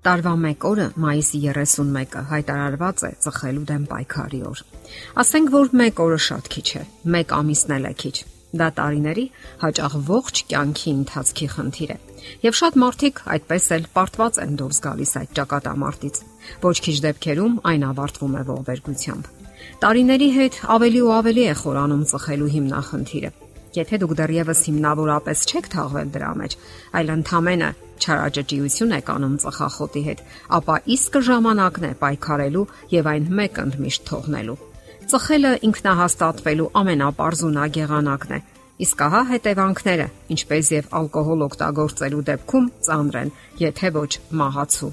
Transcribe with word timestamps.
Տարվա 0.00 0.30
1 0.48 0.62
օրը 0.64 0.84
մայիսի 0.96 1.38
31-ը 1.44 2.20
հայտարարված 2.30 3.02
է 3.04 3.08
ծխելու 3.20 3.64
դեմ 3.68 3.82
պայքարի 3.90 4.38
օր։ 4.50 4.62
Ասենք 5.20 5.50
որ 5.52 5.68
1 5.76 6.00
օրը 6.04 6.20
շատ 6.26 6.48
քիչ 6.54 6.68
է, 6.80 6.84
1 7.18 7.34
ամիսն 7.36 7.74
էլ 7.76 7.88
է 7.90 7.92
քիչ։ 8.02 8.14
Դա 8.60 8.68
տարիների 8.78 9.24
հաճախ 9.64 9.98
ողջ 10.08 10.40
կյանքի 10.52 10.94
ընթացքի 11.00 11.50
խնդիր 11.56 11.92
է։ 11.92 11.98
Եվ 12.46 12.56
շատ 12.60 12.80
մարդիկ 12.84 13.20
այդպես 13.36 13.68
էլ 13.76 13.84
պարտված 14.00 14.40
են 14.46 14.56
դուրս 14.62 14.80
գալիս 14.88 15.14
այդ 15.20 15.36
ճակատամարտից։ 15.40 16.22
Ոչ 16.64 16.76
քիչ 16.88 16.96
դեպքերում 17.10 17.60
այն 17.74 17.86
ավարտվում 17.90 18.40
է 18.40 18.42
ողբերգությամբ։ 18.54 19.30
Տարիների 19.84 20.32
հետ 20.40 20.60
ավելի 20.80 21.00
ու 21.04 21.14
ավելի 21.20 21.46
է 21.52 21.54
խորանում 21.60 22.04
ծխելու 22.14 22.52
հիմնախնդիրը 22.56 23.32
Եթե 23.70 23.98
դուք 24.02 24.12
դեռևս 24.18 24.60
հիմնավորապես 24.66 25.42
չեք 25.50 25.66
թաղվել 25.70 26.08
դրա 26.14 26.30
մեջ, 26.40 26.54
այլ 26.98 27.12
ընդամենը 27.14 27.68
չարաճճիություն 28.00 28.94
եք 28.96 29.10
անում 29.14 29.36
ծխախոտի 29.44 30.02
հետ, 30.06 30.22
ապա 30.58 30.76
իսկ 30.94 31.18
ժամանակն 31.28 31.86
է 31.86 31.92
պայքարելու 32.00 32.64
եւ 32.94 33.10
այն 33.12 33.28
մեկ 33.40 33.60
ընդմիշտ 33.64 34.04
թողնելու։ 34.10 34.58
Ծխելը 35.10 35.52
ինքնահաստատվելու 35.70 36.68
ամենապարզունակ 36.80 37.78
եղանակն 37.80 38.34
է։ 38.34 38.40
Իսկ 38.80 39.00
ահա 39.06 39.22
հետևանքները, 39.30 40.06
ինչպես 40.34 40.68
եւ 40.74 40.92
ալկոհոլ 41.00 41.46
օգտագործելու 41.46 42.26
դեպքում 42.30 42.68
ծանր 42.86 43.18
են, 43.20 43.32
եթե 43.60 43.90
ոչ 44.00 44.12
մահացու։ 44.40 44.92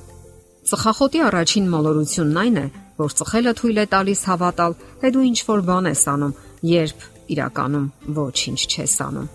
Ծխախոտի 0.68 1.22
առաջին 1.28 1.70
մոլորությունն 1.72 2.42
այն 2.44 2.58
է, 2.62 2.66
որ 2.98 3.14
ծխելը 3.22 3.54
թույլ 3.62 3.78
է 3.78 3.86
տալիս 3.94 4.24
հավատալ, 4.28 4.74
թե 5.00 5.14
դու 5.16 5.28
ինչ 5.28 5.40
որ 5.48 5.62
բան 5.70 5.88
ես 5.94 6.04
անում, 6.12 6.34
երբ 6.68 7.06
իրականում 7.34 7.88
ոչինչ 8.18 8.60
չես 8.68 8.96
անում։ 9.08 9.28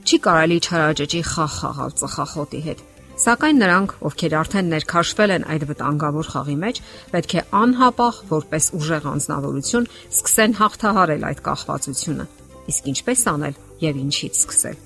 Չի 0.00 0.18
կարելի 0.24 0.58
չարաճճի 0.64 1.20
խաղ 1.30 1.52
խաղալ 1.60 1.92
ծխախոտի 2.00 2.60
հետ, 2.66 2.80
Սակայն 3.20 3.58
նրանք, 3.60 3.90
ովքեր 4.08 4.34
արդեն 4.38 4.70
ներքաշվել 4.72 5.32
են 5.34 5.42
այդ 5.52 5.64
վտանգավոր 5.68 6.28
խաղի 6.32 6.54
մեջ, 6.60 6.78
պետք 7.12 7.32
է 7.36 7.42
անհապաղ 7.58 8.20
որպես 8.30 8.68
ուժեղ 8.78 9.08
անznավորություն 9.10 9.88
սկսեն 10.08 10.54
հաղթահարել 10.60 11.26
այդ 11.28 11.42
կախվածությունը։ 11.50 12.26
Իսկ 12.72 12.88
ինչպես 12.94 13.24
անել 13.34 13.58
եւ 13.84 14.00
ինչից 14.00 14.40
սկսել։ 14.40 14.80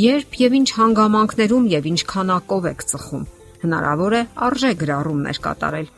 Երբ 0.00 0.38
եւ 0.38 0.56
ինչ 0.60 0.68
հանգամանքներում 0.78 1.66
եւ 1.74 1.90
ինչ 1.90 2.00
քանակով 2.14 2.70
եք 2.70 2.86
ծխում, 2.94 3.24
հնարավոր 3.66 4.14
է 4.14 4.22
արժե 4.46 4.72
գրառումներ 4.84 5.40
կատարել 5.50 5.90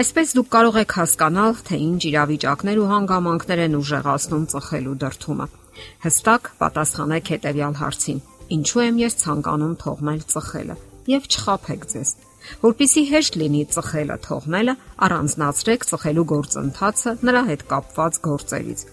Այսպես 0.00 0.34
դուք 0.38 0.48
կարող 0.54 0.76
եք 0.80 0.92
հասկանալ, 1.00 1.56
թե 1.66 1.78
ինչ 1.86 2.02
իրավիճակներ 2.10 2.80
ու 2.80 2.90
հանգամանքներ 2.90 3.62
են 3.66 3.76
ուժեղացնում 3.80 4.44
ծխելու 4.54 4.96
դրթումը։ 5.02 5.46
Հստակ 6.04 6.50
պատասխանեք 6.60 7.30
հետևյալ 7.34 7.74
հարցին. 7.80 8.22
Ինչու 8.50 8.82
եմ 8.86 8.96
ես 9.00 9.16
ցանկանում 9.20 9.74
թողնել 9.80 10.22
ծխելը 10.30 10.76
եւ 11.10 11.28
չխափեք 11.30 11.86
ձեզ։ 11.90 12.10
Որպիսի 12.64 13.02
հեշտ 13.10 13.36
լինի 13.40 13.60
ծխելը 13.74 14.16
թողնելը, 14.24 14.74
առանձնացրեք 15.06 15.86
ծխելու 15.90 16.26
գործընթացը 16.32 17.14
նրա 17.28 17.42
հետ 17.50 17.64
կապված 17.70 18.20
գործերից։ 18.26 18.84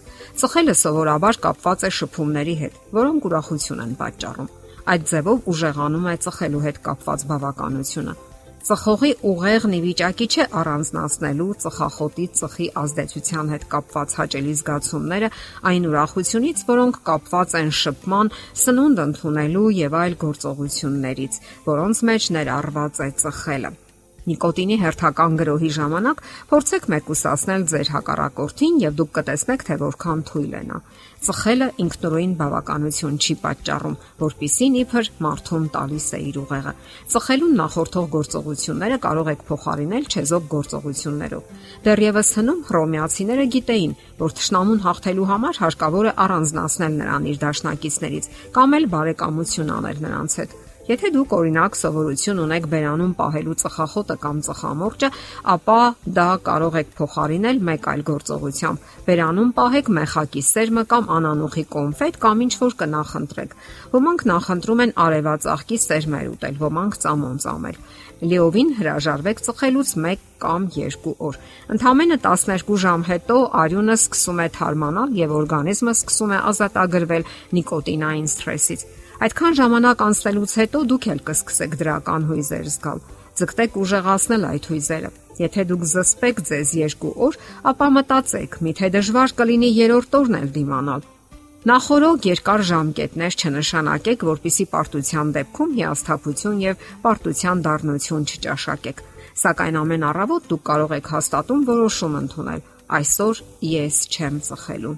Ծխելը 0.42 0.76
սովորաբար 0.82 1.40
կապված 1.48 1.84
է 1.88 1.92
շփումների 1.98 2.56
հետ, 2.62 2.78
որոնք 3.00 3.28
ուրախություն 3.30 3.84
են 3.88 3.98
պատճառում։ 4.04 4.54
Այդ 4.88 5.10
ձևով 5.12 5.52
ուժեղանում 5.52 6.08
է 6.12 6.16
ծխելու 6.28 6.64
հետ 6.68 6.82
կապված 6.88 7.28
բավականությունը 7.32 8.14
Ծխողի 8.68 9.10
ուղեղն 9.24 9.74
ի 9.74 9.78
վիճակի 9.80 10.26
չէ 10.28 10.44
առանձնացնելու 10.60 11.46
ծխախոտի 11.62 12.26
ծխի 12.40 12.66
ազդեցության 12.82 13.52
հետ 13.54 13.64
կապված 13.72 14.16
հաճելի 14.18 14.52
զգացումները 14.60 15.32
այն 15.72 15.88
ուրախությունից, 15.94 16.62
որոնք 16.74 17.00
կապված 17.08 17.58
են 17.64 17.74
շփման, 17.80 18.34
սնունդ 18.66 19.04
ընդունելու 19.08 19.66
եւ 19.80 20.00
այլ 20.04 20.20
գործողություններից, 20.28 21.42
որոնց 21.72 22.06
մեջ 22.12 22.32
ներառված 22.36 23.06
է 23.08 23.12
ծխելը։ 23.24 23.76
Նիկոտինի 24.28 24.76
հերթական 24.82 25.36
գրոհի 25.40 25.68
ժամանակ 25.78 26.18
փորձեք 26.50 26.86
մեկուսացնել 26.92 27.62
ձեր 27.72 27.90
հակառակորդին 27.94 28.74
եւ 28.82 28.98
դուք 28.98 29.10
կտեսնեք, 29.18 29.64
թե 29.68 29.76
որքան 29.82 30.24
թույլ 30.28 30.52
է 30.58 30.62
նա։ 30.68 30.80
Ծխելը 31.18 31.68
ինքնուրույն 31.82 32.34
բավականություն 32.38 33.16
չի 33.18 33.34
պատճառում, 33.42 33.96
որpիսին 34.22 34.76
իբր 34.82 35.08
մարդուն 35.24 35.64
տալիս 35.74 36.06
է 36.18 36.20
իր 36.28 36.38
ուղեղը։ 36.42 36.74
Ծխելուն 37.14 37.56
նախորդող 37.58 38.06
գործողությունները 38.14 38.98
կարող 39.08 39.32
եք 39.32 39.42
փոխարինել 39.48 40.08
չեզոք 40.12 40.46
գործողություններով։ 40.54 41.50
Դեռևս 41.88 42.32
հնում 42.38 42.62
հռոմեացիները 42.68 43.48
գիտեին, 43.58 43.98
որ 44.22 44.38
ճշնամուն 44.38 44.82
հաղթելու 44.86 45.28
համար 45.32 45.60
հարկավոր 45.64 46.08
է 46.12 46.16
առանձնացնել 46.28 46.96
նրան 47.02 47.28
իր 47.32 47.42
դաշնակիցներից 47.48 48.32
կամ 48.58 48.78
էլ 48.78 48.90
բարեկամություն 48.94 49.76
անել 49.78 50.02
նրանց 50.06 50.40
հետ։ 50.42 50.58
Եթե 50.88 51.08
դուք 51.12 51.32
օրինակ 51.36 51.74
սովորություն 51.76 52.38
ունեք 52.46 52.66
բերանում 52.72 53.10
պահելու 53.18 53.56
ծխախոտը 53.60 54.14
կամ 54.22 54.38
ծխամորճը, 54.46 55.08
ապա 55.52 55.80
դա 56.16 56.28
կարող 56.46 56.78
եք 56.80 56.94
փոխարինել 56.96 57.58
մեկ 57.68 57.88
այլ 57.92 58.04
գործողությամբ։ 58.08 58.86
Բերանում 59.08 59.50
պահեք 59.58 59.90
մեխակի 59.98 60.42
սերմը 60.48 60.84
կամ 60.88 61.10
անանուխի 61.18 61.64
կոնֆետ 61.76 62.16
կամ 62.24 62.40
ինչ 62.48 62.54
որ 62.62 62.76
կնախընտրեք։ 62.80 63.52
Ոմանք 63.92 64.24
նախընտրում 64.32 64.82
են 64.88 64.94
արևածաղկի 65.04 65.78
սերմեր 65.84 66.30
ուտել, 66.32 66.56
ոմանք 66.64 66.96
ծամոն 67.04 67.36
ծամել։ 67.44 67.76
Լիովին 68.18 68.70
հրաժարվեք 68.80 69.42
ծխելուց 69.44 69.90
1 70.08 70.24
կամ 70.42 70.64
2 70.74 71.12
օր։ 71.28 71.36
Ընդամենը 71.76 72.16
12 72.24 72.80
ժամ 72.82 73.04
հետո 73.12 73.36
արյունը 73.60 73.96
սկսում 73.98 74.40
է 74.42 74.48
թարմանալ 74.56 75.14
եւ 75.20 75.36
օրգանիզմը 75.38 75.94
սկսում 75.98 76.32
է 76.34 76.40
ազատագրվել 76.50 77.28
նիկոտինային 77.58 78.32
սթրեսից։ 78.32 78.82
Այդքան 79.18 79.54
ժամանակ 79.58 80.02
անցնելուց 80.04 80.52
հետո 80.58 80.80
դուք 80.90 81.06
էլ 81.10 81.20
կսկսեք 81.26 81.72
դրական 81.78 82.26
հույզեր 82.28 82.66
զգալ։ 82.70 83.00
Ձգտեք 83.38 83.78
ուժեղացնել 83.82 84.44
այդ 84.48 84.68
հույզերը։ 84.70 85.10
Եթե 85.42 85.64
դուք 85.70 85.82
զսպեք 85.92 86.42
ձեզ 86.48 86.74
2 86.78 87.10
օր, 87.26 87.38
ապա 87.70 87.88
մտածեք, 87.98 88.54
միթե 88.66 88.90
դժվար 88.94 89.34
կլինի 89.40 89.70
երրորդ 89.78 90.14
օրն 90.18 90.38
էլ 90.38 90.48
դիմանալ։ 90.58 91.02
Նախորոք 91.66 92.30
երկար 92.30 92.62
ժամկետներ 92.70 93.38
չնշանակեք, 93.42 94.24
որpիսի 94.30 94.66
պարտության 94.78 95.34
դեպքում 95.34 95.74
հիասթափություն 95.78 96.62
եւ 96.62 96.86
պարտության 97.02 97.62
դառնություն 97.66 98.28
չճաշակեք։ 98.30 99.02
Սակայն 99.42 99.82
ամեն 99.82 100.08
առավոտ 100.14 100.48
դուք 100.54 100.62
կարող 100.70 100.96
եք 101.02 101.12
հաստատում 101.18 101.66
որոշում 101.74 102.18
ընդունել. 102.22 102.62
այսօր 102.88 103.40
ես 103.68 103.96
չեմ 104.14 104.36
ծխելու։ 104.48 104.96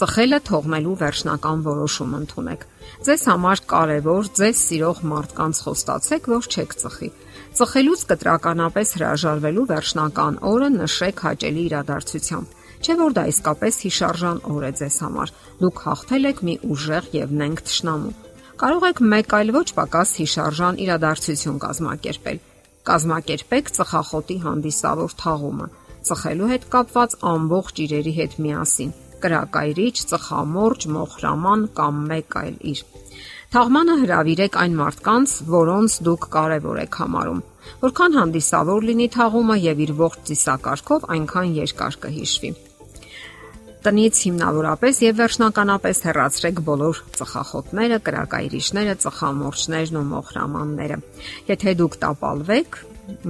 Ծխելը 0.00 0.36
թողնելու 0.48 0.92
վերջնական 0.96 1.62
որոշում 1.66 2.12
ընդունեք։ 2.18 2.62
Ձեզ 3.04 3.24
համար 3.28 3.60
կարևոր 3.72 4.28
ձեզ 4.38 4.60
սիրող 4.64 5.00
մարդկանց 5.10 5.58
խոստացեք, 5.64 6.28
որ 6.32 6.46
չեք 6.48 6.70
ծխի։ 6.80 7.08
Ծխելուց 7.58 8.04
կտրականապես 8.12 8.92
հրաժարվելու 8.96 9.64
վերջնական 9.72 10.38
օրը 10.52 10.70
նշեք 10.76 11.20
հաճելի 11.26 11.64
իրադարձությամբ։ 11.68 12.56
Չէ 12.80 12.96
որ 13.00 13.16
դա 13.20 13.24
իսկապես 13.34 13.80
հիշարժան 13.84 14.40
օր 14.54 14.64
է 14.64 14.72
ձեզ 14.80 14.96
համար։ 15.04 15.34
Դուք 15.60 15.84
հաղթել 15.84 16.30
եք 16.30 16.42
մի 16.48 16.54
ուժեղ 16.70 17.10
եւ 17.20 17.36
նենգ 17.44 17.62
ճշնամու։ 17.68 18.14
Կարող 18.64 18.88
եք 18.88 19.04
մեկ 19.12 19.36
այլ 19.36 19.54
ոչ 19.60 19.68
պակաս 19.76 20.14
հիշարժան 20.22 20.80
իրադարձություն 20.80 21.60
կազմակերպել։ 21.66 22.42
Կազմակերպեք 22.88 23.70
ծխախոտի 23.76 24.40
հանդիսավոր 24.48 25.14
թաղումը 25.20 25.70
ծխելու 26.08 26.50
հետ 26.54 26.66
կապված 26.72 27.14
ամբողջ 27.34 27.80
իրերի 27.84 28.12
հետ 28.16 28.36
միասին 28.40 28.92
կրակայրիչ, 29.24 29.94
ծխամորճ, 30.10 30.86
մոխրաման 30.96 31.68
կամ 31.76 32.00
մեկ 32.10 32.38
այլ 32.40 32.56
իր։ 32.72 32.82
Թաղմանը 33.50 33.94
հravirեք 34.04 34.56
այն 34.62 34.74
մարդկանց, 34.78 35.36
որոնց 35.50 35.94
դուք 36.06 36.26
կարևոր 36.34 36.82
եք 36.84 36.98
համարում։ 37.00 37.40
Որքան 37.80 38.18
հանդիսավոր 38.20 38.84
լինի 38.90 39.08
թաղումը 39.16 39.56
եւ 39.60 39.80
իր 39.84 39.92
ողջ 40.00 40.20
ծիսակարգով, 40.30 41.06
այնքան 41.14 41.54
երկար 41.60 41.96
կհիշվի։ 42.04 42.50
Տնից 43.80 44.18
հիմնավորապես 44.26 44.98
եւ 45.00 45.14
վերջնականապես 45.20 46.00
հեռացրեք 46.04 46.58
բոլոր 46.66 46.98
ծխախոտները, 47.16 47.98
կրակայրիչները, 48.06 48.96
ծխամորճներն 49.04 49.98
ու 50.00 50.04
մոխրամանները։ 50.10 50.98
Եթե 51.48 51.74
դուք 51.80 51.96
տապալվեք, 52.04 52.78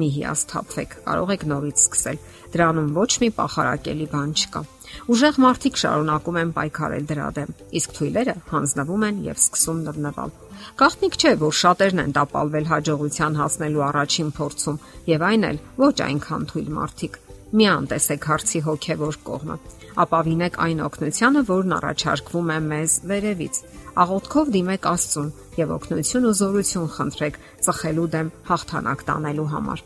մի 0.00 0.08
հիասթափվեք, 0.16 0.96
կարող 1.06 1.32
եք 1.36 1.46
նորից 1.54 1.84
սկսել։ 1.86 2.20
Դրանում 2.50 2.90
ոչ 2.98 3.10
մի 3.22 3.30
պախարակելի 3.38 4.10
բան 4.10 4.34
չկա։ 4.40 4.64
Ուժեղ 5.10 5.38
մարդիկ 5.44 5.80
շարունակում 5.80 6.38
են 6.40 6.52
պայքարել 6.56 7.04
դրա 7.10 7.28
դեմ, 7.38 7.50
իսկ 7.80 7.94
թույլերը 7.96 8.34
հանձնվում 8.50 9.04
են 9.08 9.18
եւ 9.26 9.40
սկսում 9.40 9.80
նվնվալ։ 9.86 10.32
Գաղտնիք 10.80 11.18
չէ, 11.20 11.32
որ 11.40 11.56
շատերն 11.60 12.02
են 12.04 12.14
տապալվել 12.20 12.70
հաջողության 12.70 13.38
հասնելու 13.40 13.84
առաջին 13.90 14.30
փորձում, 14.38 14.80
եւ 15.10 15.26
այն 15.30 15.46
էլ 15.50 15.60
ոչ 15.80 15.96
այնքան 16.06 16.46
թույլ 16.50 16.70
մարդիկ։ 16.80 17.20
Մի 17.50 17.66
անտեսեք 17.66 18.26
հարցի 18.30 18.60
հոգեվոր 18.66 19.16
կողմը։ 19.26 19.56
Ապավինեք 20.00 20.58
այն 20.64 20.82
օգնությանը, 20.86 21.40
որն 21.50 21.72
առաջարկվում 21.80 22.50
է 22.54 22.58
մեզ 22.70 22.92
վերևից։ 23.10 23.56
Աղոթքով 24.00 24.52
դիմեք 24.54 24.86
Աստծուն 24.90 25.32
եւ 25.58 25.72
օգնություն 25.76 26.28
ու 26.30 26.36
զորություն 26.40 26.92
խնդրեք 26.94 27.40
ծխելու 27.66 28.06
դեմ 28.14 28.30
հաղթանակ 28.50 29.02
տանելու 29.10 29.48
համար։ 29.50 29.82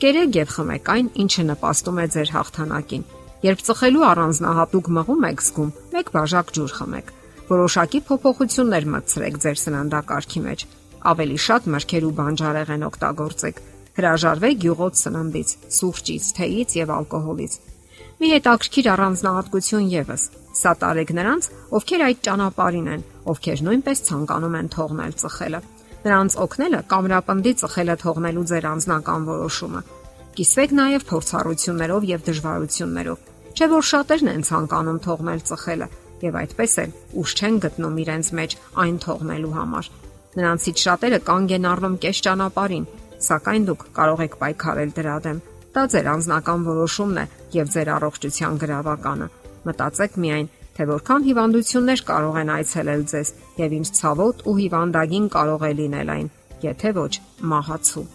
Կերեք 0.00 0.36
եւ 0.40 0.52
խմեք 0.56 0.92
այն, 0.96 1.08
ինչը 1.24 1.46
նպաստում 1.50 2.00
է 2.00 2.06
ձեր 2.16 2.34
հաղթանակին 2.36 3.08
Երբ 3.40 3.60
ծխելու 3.64 4.04
առանձնահատուկ 4.04 4.88
մղում 5.00 5.26
եք 5.30 5.42
զգում, 5.46 5.70
մեկ 5.96 6.08
բաժակ 6.12 6.50
ջուր 6.56 6.72
խմեք։ 6.76 7.12
Որոշակի 7.50 8.00
փոփոխություններ 8.10 8.86
մտցրեք 8.94 9.38
ձեր 9.44 9.60
սննդակարգի 9.60 10.40
մեջ։ 10.44 10.64
Ավելի 11.10 11.38
շատ 11.48 11.68
մրգեր 11.74 12.04
ու 12.10 12.14
բանջարեղեն 12.20 12.84
օգտագործեք։ 12.90 13.62
հրաժարվեք 14.00 14.60
գյուղոտ 14.64 14.98
սննդից, 15.00 15.50
սուրճից, 15.76 16.28
թեյից 16.36 16.74
եւ 16.78 16.92
ալկոհոլից։ 17.00 17.56
Մի 18.20 18.28
հետաքրքիր 18.34 18.86
առանձնահատկություն 18.92 19.88
եւս։ 19.90 20.22
Սա 20.60 20.72
տարեք 20.84 21.10
նրանց, 21.16 21.48
ովքեր 21.80 22.04
այդ 22.06 22.22
ճանապարհին 22.26 22.88
են, 22.94 23.04
ովքեր 23.32 23.62
նույնպես 23.66 24.02
ցանկանում 24.10 24.56
են 24.60 24.70
թողնել 24.76 25.16
ծխելը։ 25.24 25.60
Նրանց 26.04 26.36
օգնելը 26.44 26.80
կամրապնդի 26.92 27.52
ծխելը 27.60 27.96
թողնելու 28.04 28.46
ձեր 28.50 28.68
անձնական 28.70 29.26
որոշումը։ 29.30 29.82
Կիսվեք 30.40 30.72
նաև 30.80 31.04
փորձառություններով 31.10 32.08
եւ 32.10 32.24
դժվարություններով։ 32.30 33.29
Չէ 33.56 33.66
որ 33.70 33.84
շատերն 33.90 34.30
են 34.34 34.46
ցանկանում 34.50 35.00
թողնել 35.06 35.40
ծխելը 35.50 35.88
եւ 36.20 36.36
այդպես 36.40 36.74
էլ 36.84 36.94
ուշ 37.20 37.34
չեն 37.40 37.56
գտնում 37.64 37.98
իրենց 38.04 38.30
մեջ 38.38 38.56
այն 38.84 38.96
թողնելու 39.04 39.54
համար։ 39.56 39.90
Նրանցից 40.30 40.82
շատերը 40.84 41.20
կանգ 41.26 41.54
են 41.56 41.68
առնում 41.70 41.96
կես 42.04 42.20
ճանապարհին, 42.26 42.86
սակայն 43.26 43.64
դուք 43.70 43.82
կարող 43.96 44.22
եք 44.26 44.36
պայքարել 44.40 44.92
դրա 45.00 45.16
դեմ։ 45.26 45.40
Դա 45.70 45.82
ձեր 45.90 46.06
անձնական 46.10 46.64
որոշումն 46.66 47.20
է 47.20 47.24
եւ 47.56 47.72
ձեր 47.74 47.90
առողջության 47.96 48.60
գրավականը։ 48.60 49.26
Մտածեք 49.70 50.16
միայն, 50.24 50.48
թե 50.76 50.86
որքան 50.90 51.26
հիվանդություններ 51.30 52.02
կարող 52.10 52.38
են 52.40 52.52
այցելել 52.56 53.02
ձեզ 53.10 53.32
եւ 53.60 53.74
ինչ 53.80 53.88
ցավոտ 54.00 54.44
ու 54.50 54.54
հիվանդագին 54.60 55.26
կարող 55.34 55.66
է 55.66 55.72
լինել 55.80 56.12
այն, 56.14 56.30
եթե 56.64 56.92
ոչ 57.00 57.12
մահացու։ 57.50 58.06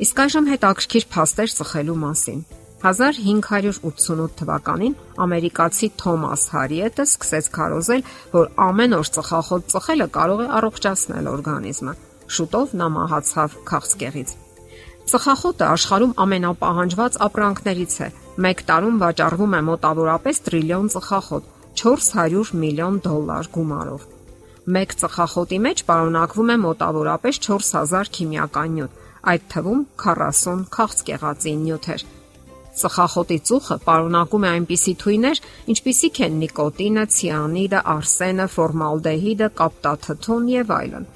Իսկ 0.00 0.20
այժմ 0.24 0.50
հետաքրքիր 0.50 1.04
փաստեր 1.14 1.54
ծխելու 1.60 1.98
մասին։ 2.00 2.40
1588 2.80 4.36
թվականին 4.40 4.94
ամերիկացի 5.24 5.88
Թոմաս 6.00 6.44
Հարիետը 6.54 7.04
սկսեց 7.04 7.48
քարոզել, 7.56 8.04
որ 8.32 8.46
ամեն 8.66 8.96
օր 9.00 9.10
ծխախոտ 9.16 9.66
ծխելը 9.74 10.06
կարող 10.14 10.40
է 10.44 10.46
առողջացնել 10.60 11.28
օրգանիզմը։ 11.34 11.94
Շուտով 12.36 12.72
նա 12.80 12.86
մահացավ 12.94 13.58
քաղցկեղից։ 13.68 14.32
Ծխախոտը 15.10 15.66
աշխարհում 15.66 16.14
ամենապահանջված 16.24 17.18
ապրանքներից 17.26 17.94
է։ 18.06 18.08
Մեկ 18.44 18.62
տարում 18.70 19.00
վաճառվում 19.02 19.56
է 19.58 19.60
մոտավորապես 19.68 20.40
տրիլիոն 20.46 20.88
ծխախոտ, 20.94 21.50
400 21.80 22.54
միլիոն 22.62 22.96
դոլար 23.06 23.50
գումարով։ 23.56 24.06
Մեկ 24.76 24.94
ծխախոտի 25.02 25.58
մեջ 25.66 25.82
պարունակվում 25.90 26.54
է 26.54 26.56
մոտավորապես 26.64 27.42
4000 27.48 28.12
քիմիական 28.16 28.74
նյութ, 28.76 28.96
այդ 29.34 29.46
թվում 29.52 29.84
40 30.04 30.64
քաղցկեղածի 30.76 31.54
նյութեր։ 31.66 32.06
Ծխախոտի 32.80 33.38
ծուխը 33.50 33.76
պարունակում 33.86 34.44
է 34.46 34.50
այնպիսի 34.56 34.94
թույներ, 35.04 35.40
ինչպիսիք 35.74 36.20
են 36.26 36.36
նիկոտինը, 36.42 37.06
ցիանիդը, 37.20 37.80
արսենը, 37.94 38.50
ֆորմալդեհիդը, 38.56 39.48
կապտաթթուն 39.60 40.52
եւ 40.56 40.76
այլն։ 40.80 41.10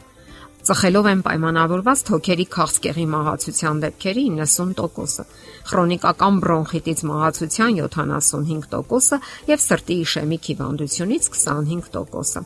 Ծխելով 0.64 1.06
են 1.10 1.22
պայմանավորված 1.24 2.02
թոքերի 2.08 2.44
քաղցկեղի 2.54 3.02
մահացության 3.14 3.80
դեպքերի 3.82 4.22
90%-ը, 4.36 5.24
քրոնիկական 5.68 6.38
բրոնխիտից 6.44 7.02
մահացության 7.10 7.80
75%-ը 7.84 9.18
եւ 9.52 9.64
սրտի 9.68 9.98
իշեմիկ 10.08 10.48
հիվանդությունից 10.54 11.28
25%-ը։ 11.36 12.44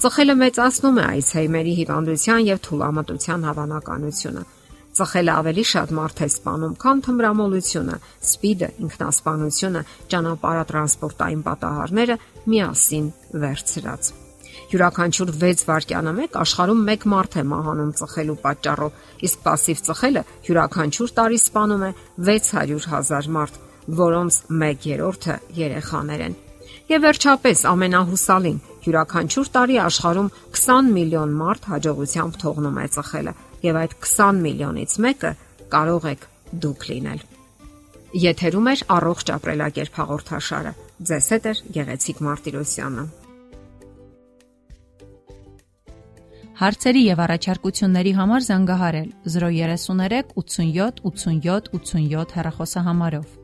Ծխելը 0.00 0.38
մեծացնում 0.48 1.02
է 1.04 1.08
Ալցհեյմերի 1.12 1.74
հիվանդության 1.82 2.48
եւ 2.48 2.62
թուլամտության 2.68 3.44
հավանականությունը։ 3.52 4.48
Ծխելը 4.97 5.33
ավելի 5.33 5.63
շատ 5.65 5.91
մարդ 5.97 6.19
է 6.21 6.27
սպանում, 6.29 6.73
քան 6.83 6.99
թմրամոլությունը, 7.05 7.95
սպիդը, 8.29 8.67
ինքնասպանությունը, 8.85 9.81
ճանապարհատրանսպորտային 10.13 11.41
պատահարները 11.47 12.17
միասին 12.53 13.07
վերցրած։ 13.43 14.11
Յուրաքանչյուր 14.73 15.31
6 15.41 15.63
վայրկյանը 15.69 16.11
մեկ 16.19 16.37
աշխարհում 16.43 16.81
1 16.93 17.07
մարդ 17.13 17.37
է 17.41 17.43
մահանում 17.49 17.91
ծխելու 17.99 18.37
պատճառով, 18.43 18.99
իսկ 19.27 19.41
пассив 19.43 19.81
ծխելը 19.87 20.23
յուրաքանչյուր 20.47 21.13
տարի 21.17 21.39
սպանում 21.41 21.83
է 21.89 21.91
600 22.29 22.87
հազար 22.93 23.29
մարդ, 23.37 23.59
որոնց 24.03 24.33
1/3-ը 24.49 25.35
երեխաներ 25.57 26.21
են։ 26.27 26.37
Եվ 26.93 27.01
վերջապես 27.07 27.59
ամենահուսալին, 27.73 28.61
յուրաքանչյուր 28.85 29.47
տարի 29.57 29.77
աշխարհում 29.83 30.29
20 30.53 30.93
միլիոն 30.97 31.35
մարդ 31.41 31.67
հաջողությամբ 31.73 32.39
թողնում 32.43 32.79
է 32.83 32.87
ծխելը, 32.97 33.33
եւ 33.64 33.78
այդ 33.82 33.94
20 34.04 34.42
միլիոնից 34.44 34.96
մեկը 35.04 35.32
կարող 35.72 36.08
եք 36.12 36.26
դուք 36.64 36.86
լինել։ 36.90 37.24
Եթերում 38.28 38.68
է 38.72 38.74
առողջ 38.98 39.32
ապրելակերպ 39.36 39.98
հաղորդաշարը։ 40.00 40.70
Ձեզ 41.08 41.26
հետ 41.34 41.48
է 41.48 41.52
Գեղեցիկ 41.76 42.22
Մարտիրոսյանը։ 42.28 43.04
Հարցերի 46.58 47.02
եւ 47.06 47.20
առաջարկությունների 47.22 48.12
համար 48.18 48.46
զանգահարել 48.48 49.10
033 49.34 50.32
87 50.42 51.04
87 51.12 51.68
87 51.76 52.34
հեռախոսահամարով։ 52.38 53.37